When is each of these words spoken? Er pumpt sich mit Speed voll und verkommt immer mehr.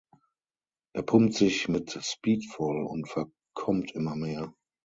Er 0.95 1.03
pumpt 1.03 1.35
sich 1.35 1.67
mit 1.69 1.91
Speed 2.01 2.45
voll 2.49 2.85
und 2.87 3.07
verkommt 3.07 3.91
immer 3.91 4.15
mehr. 4.15 4.51